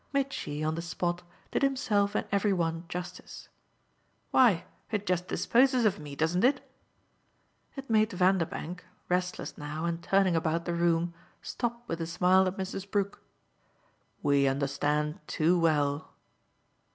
[0.13, 1.21] Mitchy, on the spot,
[1.51, 3.49] did himself and every one justice.
[4.31, 6.59] "Why it just disposes of me, doesn't it?"
[7.75, 12.57] It made Vanderbank, restless now and turning about the room, stop with a smile at
[12.57, 12.89] Mrs.
[12.89, 13.21] Brook.
[14.23, 16.11] "We understand too well!"